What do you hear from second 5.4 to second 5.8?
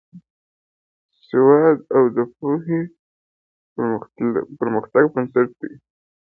دی.